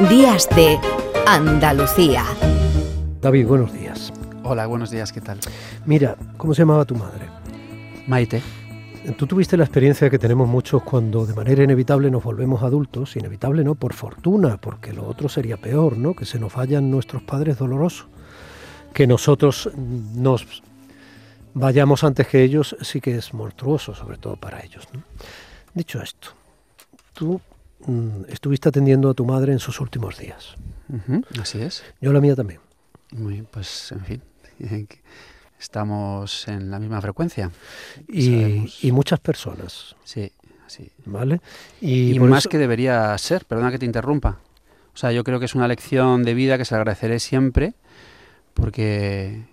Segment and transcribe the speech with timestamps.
[0.00, 0.78] Días de
[1.26, 2.22] Andalucía.
[3.22, 4.12] David, buenos días.
[4.44, 5.40] Hola, buenos días, ¿qué tal?
[5.86, 7.24] Mira, ¿cómo se llamaba tu madre?
[8.06, 8.42] Maite.
[9.16, 13.64] Tú tuviste la experiencia que tenemos muchos cuando de manera inevitable nos volvemos adultos, inevitable
[13.64, 16.14] no, por fortuna, porque lo otro sería peor, ¿no?
[16.14, 18.06] Que se nos vayan nuestros padres dolorosos.
[18.92, 19.70] Que nosotros
[20.14, 20.62] nos
[21.54, 24.86] vayamos antes que ellos sí que es monstruoso, sobre todo para ellos.
[25.72, 26.28] Dicho esto,
[27.14, 27.40] tú
[27.86, 30.54] mm, estuviste atendiendo a tu madre en sus últimos días.
[31.40, 31.82] así es.
[32.00, 32.60] Yo la mía también.
[33.12, 34.22] Muy, pues en fin,
[35.58, 37.50] estamos en la misma frecuencia.
[38.08, 39.96] Y, muchas personas.
[40.04, 40.32] Sí,
[40.66, 40.90] sí.
[41.04, 41.40] ¿Vale?
[41.80, 44.38] Y, más que debería ser, perdona que te interrumpa.
[44.94, 47.74] O sea, yo creo que es una lección de vida que se agradeceré siempre,
[48.54, 49.44] porque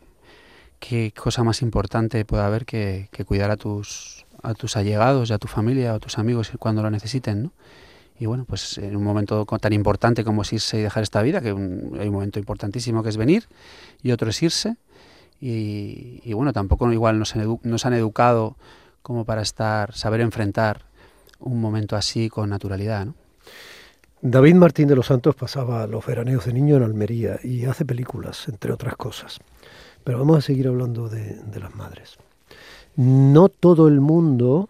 [0.80, 5.38] qué cosa más importante puede haber que, cuidar a tus, a tus allegados y a
[5.38, 7.52] tu familia o a tus amigos cuando lo necesiten, ¿no?
[8.20, 11.42] Y bueno, pues en un momento tan importante como es irse y dejar esta vida,
[11.42, 13.48] que hay un momento importantísimo que es venir
[14.02, 14.78] y otro es irse.
[15.46, 17.36] Y, bueno, tampoco igual nos,
[17.86, 18.56] han educado
[19.02, 20.86] como para estar, saber enfrentar
[21.40, 23.08] un momento así con naturalidad.
[24.22, 28.48] David Martín de los Santos pasaba los veraneos de niño en Almería y hace películas,
[28.48, 29.42] entre otras cosas.
[30.06, 32.16] Pero vamos a seguir hablando de, las madres.
[32.96, 34.70] No todo el mundo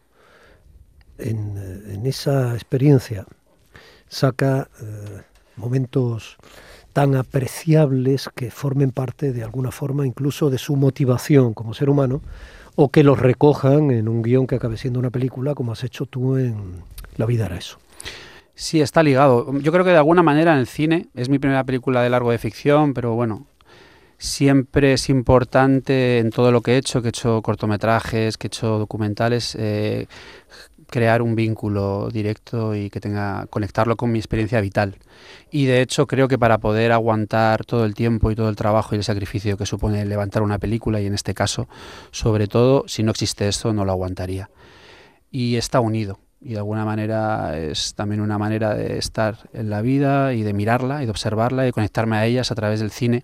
[1.30, 3.26] en, esa experiencia
[4.08, 5.22] saca eh,
[5.56, 6.38] momentos
[6.92, 12.22] tan apreciables que formen parte de alguna forma incluso de su motivación como ser humano
[12.76, 16.06] o que los recojan en un guion que acabe siendo una película como has hecho
[16.06, 16.84] tú en
[17.18, 17.78] La vida era eso.
[18.56, 19.52] Sí, está ligado.
[19.60, 22.32] Yo creo que de alguna manera en el cine, es mi primera película de largo
[22.32, 23.48] de ficción, pero bueno,
[24.18, 28.50] siempre es importante en todo lo que he hecho, que he hecho cortometrajes, que he
[28.50, 30.08] hecho documentales, eh,
[30.90, 34.98] crear un vínculo directo y que tenga conectarlo con mi experiencia vital.
[35.52, 38.96] Y de hecho creo que para poder aguantar todo el tiempo y todo el trabajo
[38.96, 41.68] y el sacrificio que supone levantar una película y en este caso,
[42.12, 44.50] sobre todo, si no existe esto, no lo aguantaría.
[45.32, 49.82] Y está unido y de alguna manera es también una manera de estar en la
[49.82, 52.92] vida y de mirarla y de observarla y de conectarme a ellas a través del
[52.92, 53.24] cine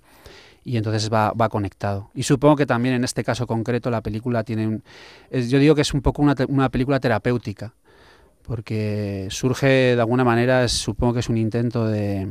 [0.69, 2.11] y entonces va, conectado.
[2.13, 4.83] Y supongo que también en este caso concreto la película tiene un...
[5.31, 7.73] yo digo que es un poco una, una, película terapéutica,
[8.43, 12.27] porque surge de alguna manera, supongo que es un intento de...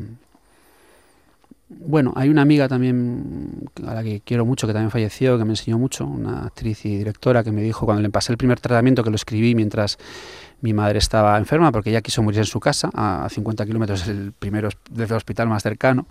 [1.69, 5.50] Bueno, hay una amiga también a la que quiero mucho, que también falleció, que me
[5.50, 9.03] enseñó mucho, una actriz y directora que me dijo cuando le pasé el primer tratamiento,
[9.03, 9.99] que lo escribí mientras
[10.60, 14.32] mi madre estaba enferma, porque ella quiso morir en su casa, a 50 kilómetros el
[14.32, 16.06] primero del hospital más cercano,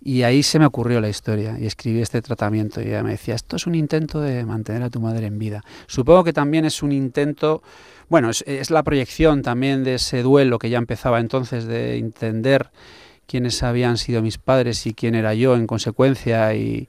[0.00, 3.34] y ahí se me ocurrió la historia y escribí este tratamiento y ella me decía,
[3.34, 5.62] esto es un intento de mantener a tu madre en vida.
[5.86, 7.62] Supongo que también es un intento,
[8.08, 12.70] bueno, es, la proyección también de ese duelo que ya empezaba entonces de entender
[13.26, 16.88] quiénes habían sido mis padres y quién era yo en consecuencia y,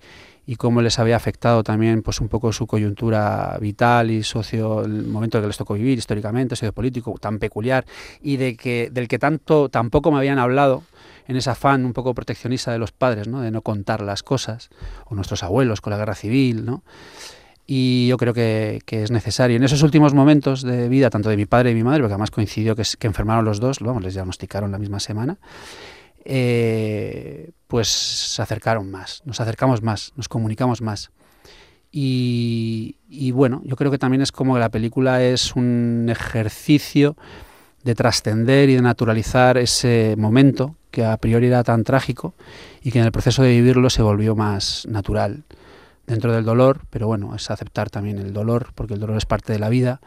[0.55, 5.41] cómo les había afectado también pues un poco su coyuntura vital y socio el momento
[5.41, 7.85] que les tocó vivir históricamente, sociopolítico tan peculiar
[8.21, 10.83] y de que del que tanto tampoco me habían hablado
[11.27, 13.41] en ese afán un poco proteccionista de los padres, ¿no?
[13.41, 14.69] de no contar las cosas,
[15.05, 16.83] o nuestros abuelos con la guerra civil, ¿no?
[17.69, 19.57] y yo creo que, es necesario.
[19.57, 22.31] En esos últimos momentos de vida, tanto de mi padre y mi madre, porque además
[22.31, 25.37] coincidió que, que enfermaron los dos, vamos, les diagnosticaron la misma semana,
[26.29, 31.09] eh, pues se acercaron más, nos acercamos más, nos comunicamos más.
[31.89, 37.15] Y, bueno, yo creo que también es como que la película es un ejercicio
[37.83, 42.35] de trascender y de naturalizar ese momento que a priori era tan trágico
[42.83, 45.45] y que en el proceso de vivirlo se volvió más natural
[46.05, 49.53] dentro del dolor, pero bueno, es aceptar también el dolor, porque el dolor es parte
[49.53, 50.01] de la vida.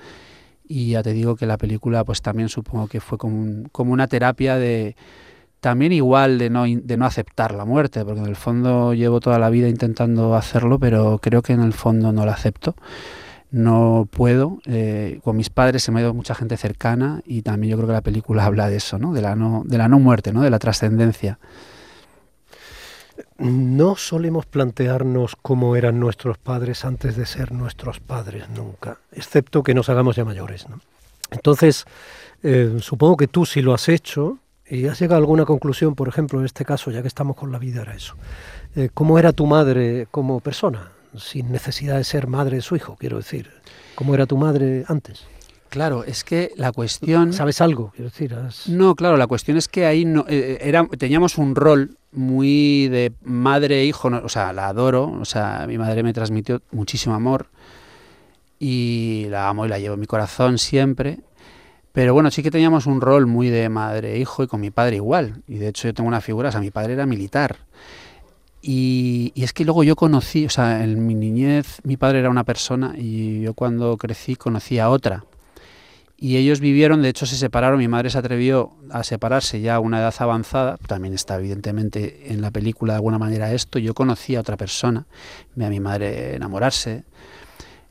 [0.68, 4.56] Y ya te digo que la película, pues también supongo que fue como una terapia
[4.56, 4.96] de
[5.60, 9.38] también igual de no, de no aceptar la muerte, porque en el fondo llevo toda
[9.38, 12.74] la vida intentando hacerlo, pero creo que en el fondo no la acepto
[13.50, 14.58] no puedo.
[14.66, 17.88] Eh, con mis padres se me ha ido mucha gente cercana y también yo creo
[17.88, 19.12] que la película habla de eso, ¿no?
[19.12, 20.42] De la no, de la no muerte, ¿no?
[20.42, 21.38] De la trascendencia.
[23.38, 29.74] No solemos plantearnos cómo eran nuestros padres antes de ser nuestros padres nunca, excepto que
[29.74, 30.66] nos hagamos ya mayores.
[31.30, 31.86] Entonces,
[32.42, 34.38] eh, supongo que tú sí lo has hecho
[34.70, 37.52] y has llegado a alguna conclusión, por ejemplo, en este caso, ya que estamos con
[37.52, 38.14] la vida, era eso.
[38.76, 40.92] Eh, ¿Cómo era tu madre como persona?
[41.16, 43.50] sin necesidad de ser madre de su hijo, quiero decir.
[43.94, 45.24] ¿Cómo era tu madre antes?
[45.68, 47.32] Claro, es que la cuestión...
[47.32, 47.92] ¿Sabes algo?
[47.94, 48.36] Quiero decir,
[48.66, 53.12] No, claro, la cuestión es que ahí no, eh, era, teníamos un rol muy de
[53.22, 57.46] madre e hijo, o sea, la adoro, o sea, mi madre me transmitió muchísimo amor
[58.58, 61.20] y la amo y la llevo en mi corazón siempre,
[61.92, 64.96] Pero bueno, sí que teníamos un rol muy de madre-hijo e y con mi padre
[64.96, 65.42] igual.
[65.48, 67.56] Y de hecho yo tengo una figura, o sea, mi padre era militar.
[68.62, 72.28] Y, y, es que luego yo conocí, o sea, en mi niñez mi padre era
[72.28, 75.24] una persona y yo cuando crecí conocí a otra.
[76.22, 79.80] Y ellos vivieron, de hecho se separaron, mi madre se atrevió a separarse ya a
[79.80, 84.36] una edad avanzada, también está evidentemente en la película de alguna manera esto, yo conocí
[84.36, 85.06] a otra persona,
[85.54, 87.04] vi a mi madre enamorarse,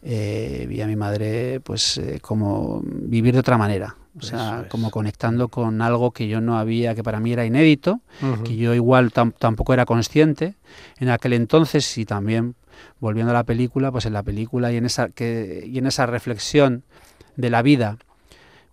[0.02, 4.92] eh, vi a mi madre pues eh, como vivir de otra manera, o sea, como
[4.92, 8.02] conectando con algo que yo no había, que para mí era inédito,
[8.44, 10.56] que yo igual tampoco era consciente.
[11.00, 12.56] En aquel entonces y también
[13.00, 16.06] volviendo a la película, pues en la película y en esa, que, y en esa
[16.06, 16.84] reflexión
[17.36, 17.98] de la vida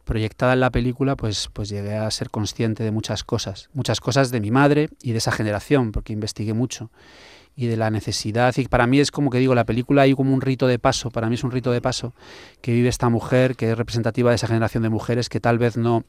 [0.04, 4.30] proyectada en la película, pues, pues llegué a ser consciente de muchas cosas, muchas cosas
[4.30, 6.90] de mi madre y de esa generación, porque investigué mucho
[7.56, 8.54] y de la necesidad.
[8.58, 11.10] Y para mí es como que digo, la película hay como un rito de paso,
[11.10, 12.12] para mí es un rito de paso
[12.60, 15.78] que vive esta mujer, que es representativa de esa generación de mujeres que tal vez
[15.78, 16.04] no,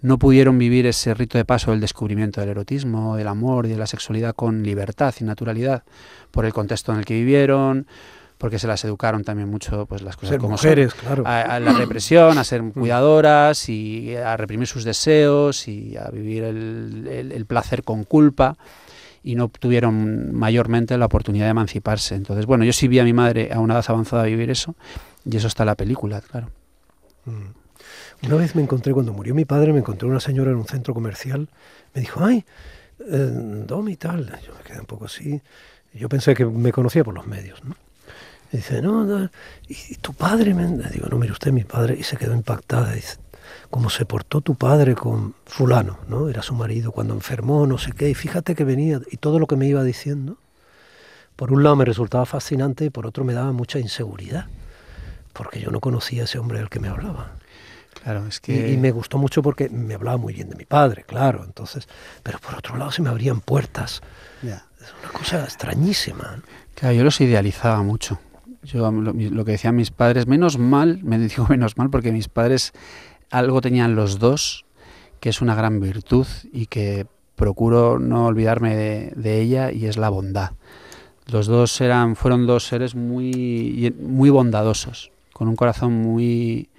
[0.00, 3.76] no pudieron vivir ese rito de paso del descubrimiento del erotismo, del amor y de
[3.76, 5.82] la sexualidad con libertad y naturalidad,
[6.30, 7.88] por el contexto en el que vivieron,
[8.38, 11.22] porque se las educaron también mucho pues las cosas ser como mujeres, son, claro.
[11.26, 16.44] a, a, la represión, a ser cuidadoras y a reprimir sus deseos y a vivir
[16.44, 18.56] el, el, el placer con culpa
[19.22, 22.14] y no tuvieron mayormente la oportunidad de emanciparse.
[22.14, 24.74] Entonces, bueno, yo sí vi a mi madre a una edad avanzada vivir eso
[25.24, 26.48] y eso está en la película, claro.
[27.24, 28.26] Mm.
[28.26, 30.94] Una vez me encontré, cuando murió mi padre, me encontré una señora en un centro
[30.94, 31.48] comercial,
[31.94, 32.44] me dijo, ay,
[33.00, 34.26] eh, Domi tal.
[34.46, 35.40] Yo me quedé un poco así.
[35.92, 37.74] Yo pensé que me conocía por los medios, ¿no?
[38.52, 39.30] Y dice, no, no,
[39.68, 40.54] ¿y tu padre?
[40.54, 40.66] Me...
[40.90, 42.92] Digo, no, mire usted, mi padre, y se quedó impactada.
[42.92, 43.16] Dice,
[43.70, 46.28] cómo se portó tu padre con fulano, ¿no?
[46.28, 49.46] Era su marido cuando enfermó, no sé qué, y fíjate que venía, y todo lo
[49.46, 50.36] que me iba diciendo,
[51.36, 54.46] por un lado me resultaba fascinante y por otro me daba mucha inseguridad,
[55.32, 57.32] porque yo no conocía a ese hombre del que me hablaba.
[58.02, 58.70] Claro, es que...
[58.70, 61.88] Y, y, me gustó mucho porque me hablaba muy bien de mi padre, claro, entonces,
[62.22, 64.02] pero por otro lado se me abrían puertas.
[64.42, 64.64] Yeah.
[64.80, 66.42] Es una cosa extrañísima.
[66.74, 68.18] Claro, yo los idealizaba mucho.
[68.64, 72.28] Yo lo, lo que decían mis padres, menos mal, me digo menos mal porque mis
[72.28, 72.72] padres
[73.32, 74.64] algo tenían los dos
[75.22, 77.06] que es una gran virtud y que
[77.36, 78.74] procuro no olvidarme
[79.14, 80.50] de, ella y es la bondad.
[81.30, 86.70] Los dos eran, fueron dos seres muy, muy bondadosos, con un corazón muy,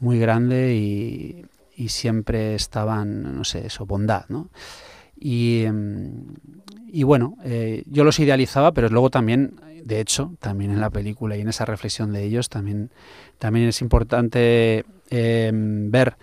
[0.00, 1.44] muy grande y,
[1.86, 4.48] siempre estaban, no sé, eso, bondad, ¿no?
[5.16, 5.64] Y,
[6.90, 11.36] y bueno, eh, yo los idealizaba, pero luego también, de hecho, también en la película
[11.36, 12.90] y en esa reflexión de ellos, también,
[13.38, 16.16] también es importante eh, ver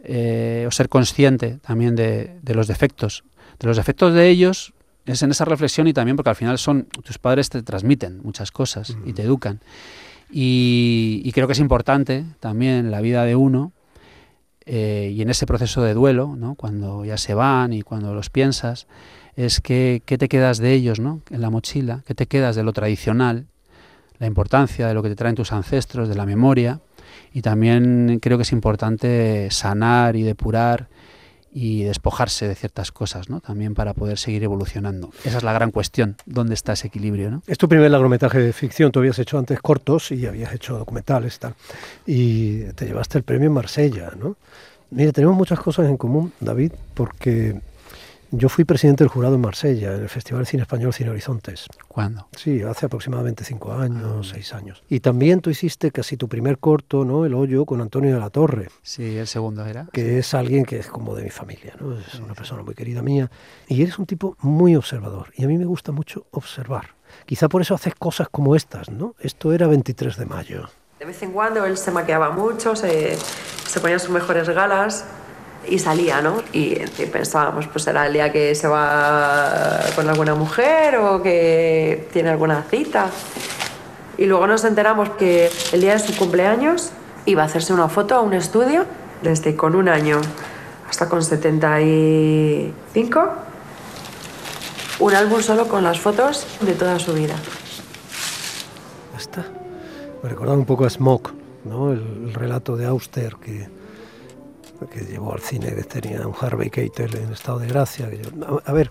[0.00, 3.24] eh, o ser consciente también de, de, los defectos.
[3.58, 4.74] De los defectos de ellos
[5.06, 8.50] es en esa reflexión y también porque al final son tus padres te transmiten muchas
[8.50, 9.08] cosas uh -huh.
[9.08, 9.60] y te educan.
[10.30, 13.72] Y, y, creo que es importante también la vida de uno
[14.66, 16.54] eh, y en ese proceso de duelo, ¿no?
[16.54, 18.86] cuando ya se van y cuando los piensas,
[19.36, 21.20] es que qué te quedas de ellos ¿no?
[21.30, 23.46] en la mochila, qué te quedas de lo tradicional,
[24.18, 26.80] la importancia de lo que te traen tus ancestros, de la memoria
[27.34, 30.86] y también creo que es importante sanar y depurar
[31.52, 33.40] y despojarse de ciertas cosas, ¿no?
[33.40, 35.10] También para poder seguir evolucionando.
[35.24, 37.42] Esa es la gran cuestión, ¿dónde está ese equilibrio, no?
[37.48, 41.40] Es tu primer largometraje de ficción, tú habías hecho antes cortos y habías hecho documentales,
[41.40, 41.54] tal,
[42.06, 44.36] y te llevaste el premio en Marsella, ¿no?
[44.90, 47.60] Mira, tenemos muchas cosas en común, David, porque
[48.36, 51.66] yo fui presidente del jurado en Marsella, en el Festival de Cine Español Cine Horizontes.
[51.86, 52.26] ¿Cuándo?
[52.36, 54.32] Sí, hace aproximadamente cinco años, ah.
[54.34, 54.82] seis años.
[54.88, 57.24] Y también tú hiciste casi tu primer corto, ¿no?
[57.24, 58.68] El hoyo con Antonio de la Torre.
[58.82, 59.88] Sí, el segundo era.
[59.92, 60.16] Que sí.
[60.16, 61.96] es alguien que es como de mi familia, ¿no?
[61.96, 63.30] Es sí, una persona muy querida mía.
[63.68, 65.32] Y eres un tipo muy observador.
[65.36, 66.94] Y a mí me gusta mucho observar.
[67.26, 69.14] Quizá por eso haces cosas como estas, ¿no?
[69.20, 70.68] Esto era 23 de mayo.
[70.98, 75.04] De vez en cuando él se maquillaba mucho, se, se ponía sus mejores galas
[75.68, 76.42] y salía, ¿no?
[76.52, 76.74] Y,
[77.12, 82.62] pensábamos, pues será el día que se va con alguna mujer o que tiene alguna
[82.62, 83.10] cita.
[84.16, 86.90] Y luego nos enteramos que el día de su cumpleaños
[87.26, 88.84] iba a hacerse una foto a un estudio
[89.22, 90.20] desde con un año
[90.88, 93.32] hasta con 75.
[95.00, 97.34] Un álbum solo con las fotos de toda su vida.
[99.18, 99.44] Está.
[100.22, 101.32] Me recordaba un poco a Smoke,
[101.64, 101.92] ¿no?
[101.92, 103.68] El, el relato de Auster que
[104.90, 108.10] que llevó al cine, que tenía un Harvey Keitel en estado de gracia.
[108.10, 108.90] Que yo, a, ver,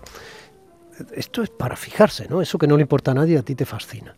[1.15, 2.41] esto es para fijarse, ¿no?
[2.41, 4.15] Eso que no le importa a nadie, a ti te fascina.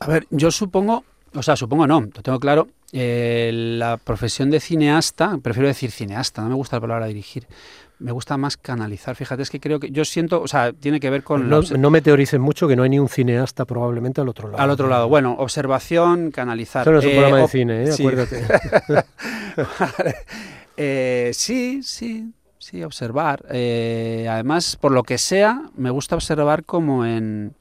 [0.00, 2.68] A ver, yo supongo O sea, supongo no, lo tengo claro.
[2.92, 7.46] Eh, la profesión de cineasta, prefiero decir cineasta, no me gusta la palabra dirigir.
[8.00, 9.14] Me gusta más canalizar.
[9.14, 11.48] Fíjate, es que creo que yo siento, o sea, tiene que ver con.
[11.48, 14.62] No, no me teoricen mucho que no hay ni un cineasta probablemente al otro lado.
[14.62, 15.08] Al otro lado.
[15.08, 16.82] Bueno, observación, canalizar.
[16.82, 17.92] Esto no es un Eh, programa de cine, ¿eh?
[17.92, 18.02] sí.
[18.02, 18.44] acuérdate.
[19.56, 20.14] Vale.
[20.76, 23.44] Eh, sí, sí, sí, observar.
[23.50, 27.54] Eh, además, por lo que sea, me gusta observar como en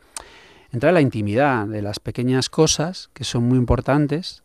[0.71, 4.42] entrar en la intimidad de las pequeñas cosas que son muy importantes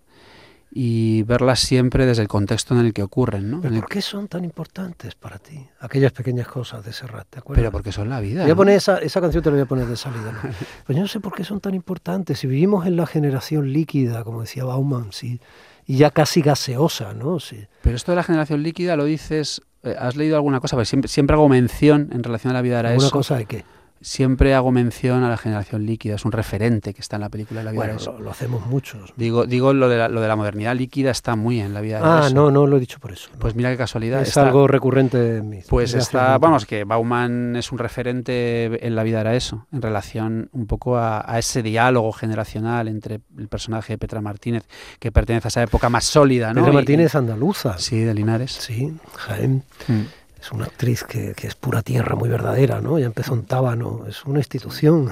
[0.71, 3.61] y verlas siempre desde el contexto en el que ocurren, ¿no?
[3.61, 5.67] ¿Pero el- ¿Por qué son tan importantes para ti?
[5.81, 7.61] Aquellas pequeñas cosas de Serrat, ¿te acuerdas?
[7.63, 8.43] pero porque son la vida.
[8.43, 8.57] Voy a ¿no?
[8.57, 10.33] poner esa, esa canción, te la voy a poner de salida.
[10.33, 10.39] ¿no?
[10.87, 12.39] Pues yo no sé por qué son tan importantes.
[12.39, 15.41] Si vivimos en la generación líquida, como decía Bauman, sí,
[15.87, 17.41] y ya casi gaseosa, ¿no?
[17.41, 17.67] Sí.
[17.83, 19.63] Pero esto de la generación líquida lo dices.
[19.83, 20.77] eh, ¿Has leído alguna cosa?
[20.77, 23.17] Porque siempre, siempre hago mención en relación a la vida era ¿Alguna eso.
[23.17, 23.65] cosa de qué?
[24.01, 26.15] Siempre hago mención a la generación líquida.
[26.15, 28.67] Es un referente que está en la película de la vida Bueno, lo, lo hacemos
[28.67, 29.13] muchos.
[29.17, 32.01] Digo, digo lo, de la, lo de la modernidad líquida está muy en la vida
[32.03, 32.35] Ah, eso.
[32.35, 33.29] no, no lo he dicho por eso.
[33.39, 34.23] Pues mira qué casualidad.
[34.23, 35.61] es está- algo recurrente en mí.
[35.69, 40.49] Pues está, vamos, que Bauman es un referente en la vida era eso, en relación
[40.53, 44.65] un poco a, a ese diálogo generacional entre el personaje de Petra Martínez,
[44.99, 46.61] que pertenece a esa época más sólida, ¿no?
[46.61, 47.79] Pedro Y- Martínez andaluza.
[47.79, 48.53] Sí, de Linares.
[48.53, 49.63] Sí, Jaén.
[49.89, 50.01] Mm.
[50.41, 52.99] Es una actriz que, que es pura tierra, muy verdadera, ¿no?
[52.99, 55.11] Ya empezó en Tábano, es una institución.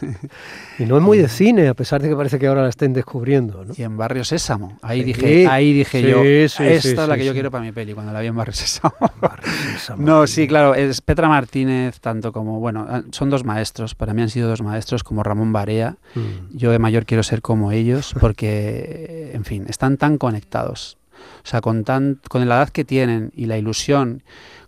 [0.78, 2.92] y no es muy de cine, a pesar de que parece que ahora la estén
[2.92, 3.72] descubriendo, ¿no?
[3.76, 4.78] Y en Barrio Sésamo.
[4.82, 7.64] Ahí dije, ahí dije Sí, yo, sí, esta sí, es la que yo quiero para
[7.64, 8.94] mi peli, cuando la vi en Barrio Sésamo.
[9.20, 13.94] Barrio Sésamo, No, sí, claro, es Petra Martínez, tanto como, bueno, ah, son dos maestros,
[13.94, 15.96] para mí han sido dos maestros, como Ramón Barea.
[16.14, 16.56] Mm.
[16.56, 20.98] Yo de mayor quiero ser como ellos, porque, en fin, están tan conectados.
[21.42, 24.22] O sea, con, tan, con la edad que tienen y la ilusión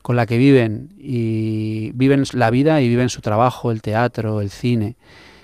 [0.08, 4.48] con la que viven, y viven la vida y viven su trabajo, el teatro, el
[4.48, 4.96] cine,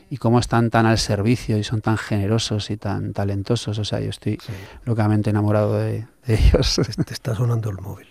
[0.08, 3.78] y cómo están tan al servicio y son tan generosos y tan talentosos.
[3.78, 4.52] O sea, yo estoy Sí.
[4.86, 6.80] locamente enamorado de, de ellos.
[7.04, 8.06] Te está sonando el móvil.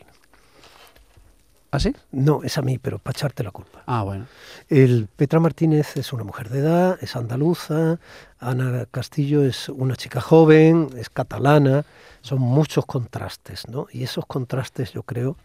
[1.72, 1.96] ¿Ah, sí?
[2.12, 3.82] No, es a mí, pero para echarte la culpa.
[3.88, 4.28] Ah, bueno.
[4.70, 7.98] El Petra Martínez es una mujer de edad, es andaluza,
[8.40, 11.84] Ana Castillo es una chica joven, es catalana,
[12.22, 13.88] son muchos contrastes, ¿no?
[13.92, 15.36] Y esos contrastes yo creo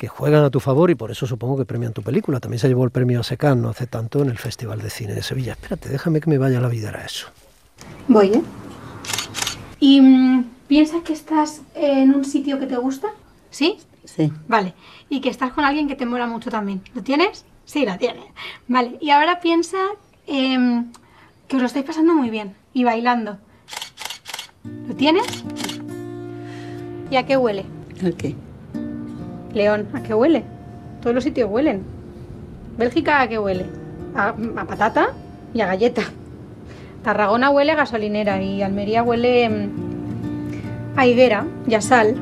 [0.00, 2.40] que juegan a tu favor y por eso supongo que premian tu película.
[2.40, 5.12] También se llevó el premio a Secán no hace tanto en el Festival de Cine
[5.12, 5.52] de Sevilla.
[5.52, 7.26] Espérate, déjame que me vaya a la vida a eso.
[8.08, 8.42] Voy, ¿eh?
[9.78, 13.08] ¿Y mm, piensas que estás en un sitio que te gusta?
[13.50, 13.76] ¿Sí?
[14.06, 14.32] Sí.
[14.48, 14.72] Vale.
[15.10, 16.80] Y que estás con alguien que te mola mucho también.
[16.94, 17.44] ¿Lo tienes?
[17.66, 18.24] Sí, lo tienes.
[18.68, 18.96] Vale.
[19.02, 19.76] Y ahora piensa
[20.26, 20.90] em,
[21.46, 23.36] que os lo estáis pasando muy bien y bailando.
[24.88, 25.26] ¿Lo tienes?
[27.10, 27.66] ¿Y a qué huele?
[28.00, 28.34] ¿El qué?
[29.54, 30.44] León, ¿a qué huele?
[31.00, 31.82] Todos los sitios huelen.
[32.76, 33.66] Bélgica, ¿a qué huele?
[34.14, 35.08] A, a patata
[35.54, 36.02] y a galleta.
[37.02, 42.16] Tarragona huele a gasolinera y Almería huele mm, a higuera y a sal.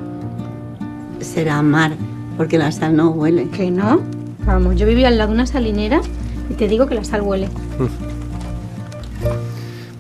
[1.21, 1.93] Será mar,
[2.37, 3.49] porque la sal no huele.
[3.51, 4.01] ¿Que no?
[4.45, 6.01] Vamos, yo vivía al lado de una salinera
[6.49, 7.49] y te digo que la sal huele.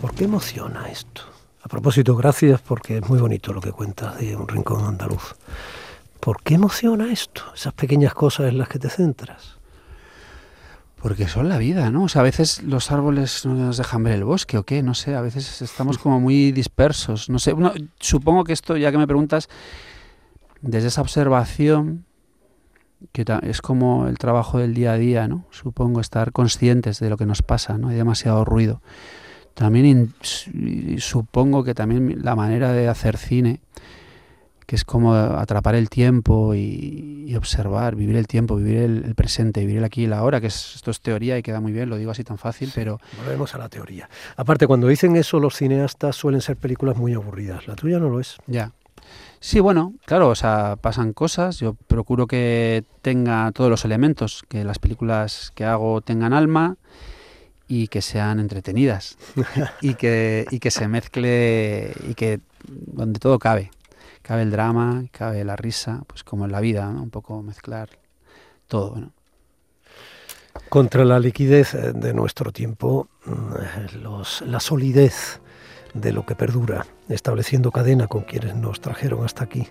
[0.00, 1.23] ¿Por qué emociona esto?
[1.62, 5.35] A propósito, gracias porque es muy bonito lo que cuentas de un rincón andaluz.
[6.20, 7.42] ¿Por qué emociona esto?
[7.54, 9.58] Esas pequeñas cosas en las que te centras.
[11.00, 12.04] Porque son la vida, ¿no?
[12.04, 14.94] O sea, a veces los árboles no nos dejan ver el bosque o qué, no
[14.94, 17.54] sé, a veces estamos como muy dispersos, no sé.
[18.00, 19.48] Supongo que esto, ya que me preguntas,
[20.60, 22.04] desde esa observación,
[23.12, 25.46] que es como el trabajo del día a día, ¿no?
[25.50, 27.88] Supongo estar conscientes de lo que nos pasa, ¿no?
[27.88, 28.82] Hay demasiado ruido.
[29.54, 30.14] También
[30.98, 33.60] supongo que también la manera de hacer cine,
[34.68, 39.14] que es como atrapar el tiempo y, y observar, vivir el tiempo, vivir el, el
[39.14, 41.72] presente, vivir el aquí y el ahora, que es, esto es teoría y queda muy
[41.72, 44.10] bien, lo digo así tan fácil, pero Volvemos a la teoría.
[44.37, 47.66] Aparte, cuando dicen eso los cineastas suelen ser películas muy aburridas.
[47.66, 48.37] La tuya no lo es.
[48.46, 48.72] ya.
[49.40, 54.64] Sí, bueno, claro, o sea, pasan cosas, yo procuro que tenga todos los elementos, que
[54.64, 56.76] las películas que hago tengan alma
[57.68, 59.16] y que sean entretenidas
[59.80, 63.70] y que, y que se mezcle y que donde todo cabe.
[64.28, 67.88] Cabe el drama, cabe la risa, pues como en la vida, un poco mezclar
[68.66, 69.11] todo.
[70.68, 75.40] Contra la liquidez eh, de nuestro tiempo, mm, la solidez
[75.94, 79.66] de lo que perdura, estableciendo cadena con quienes nos trajeron hasta aquí,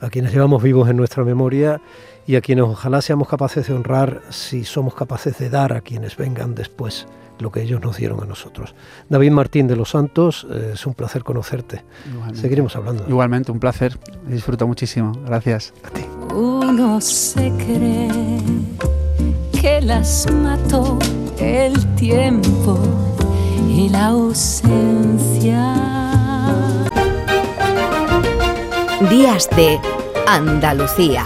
[0.00, 1.80] a quienes llevamos vivos en nuestra memoria
[2.26, 6.16] y a quienes ojalá seamos capaces de honrar si somos capaces de dar a quienes
[6.16, 7.06] vengan después
[7.38, 8.74] lo que ellos nos dieron a nosotros.
[9.08, 11.84] David Martín de los Santos, eh, es un placer conocerte.
[12.10, 12.40] Igualmente.
[12.40, 13.04] Seguiremos hablando.
[13.08, 13.98] Igualmente, un placer.
[14.26, 15.12] Disfruto muchísimo.
[15.24, 15.72] Gracias.
[15.84, 16.04] A ti.
[16.34, 18.40] Uno se cree
[19.60, 20.98] que las mató
[21.38, 22.78] el tiempo
[23.68, 25.97] y la ausencia.
[29.00, 29.80] Días de
[30.26, 31.24] Andalucía.